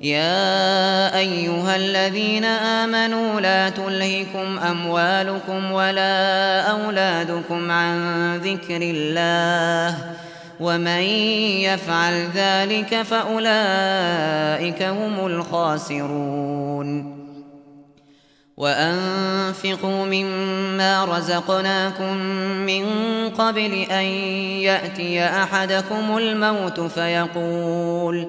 يا 0.00 1.18
أيها 1.18 1.76
الذين 1.76 2.44
آمنوا 2.44 3.40
لا 3.40 3.68
تلهكم 3.68 4.58
أموالكم 4.58 5.72
ولا 5.72 6.60
أولادكم 6.60 7.70
عن 7.70 8.36
ذكر 8.36 8.78
الله 8.82 9.98
ومن 10.60 11.02
يفعل 11.60 12.28
ذلك 12.34 13.02
فأولئك 13.02 14.82
هم 14.82 15.26
الخاسرون. 15.26 17.20
وأنفقوا 18.56 20.04
مما 20.04 21.04
رزقناكم 21.04 22.16
من 22.66 22.84
قبل 23.28 23.72
أن 23.90 24.04
يأتي 24.64 25.24
أحدكم 25.24 26.16
الموت 26.16 26.80
فيقول 26.80 28.28